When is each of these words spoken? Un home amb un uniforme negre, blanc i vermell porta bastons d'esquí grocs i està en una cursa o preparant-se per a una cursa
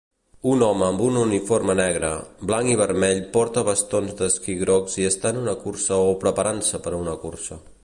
Un 0.51 0.61
home 0.67 0.85
amb 0.85 1.01
un 1.07 1.19
uniforme 1.23 1.75
negre, 1.79 2.09
blanc 2.51 2.71
i 2.71 2.79
vermell 2.79 3.21
porta 3.37 3.65
bastons 3.69 4.17
d'esquí 4.23 4.57
grocs 4.65 4.99
i 5.05 5.07
està 5.13 5.35
en 5.35 5.41
una 5.45 5.57
cursa 5.67 6.03
o 6.09 6.19
preparant-se 6.27 6.85
per 6.87 6.97
a 6.97 6.99
una 7.07 7.17
cursa 7.27 7.63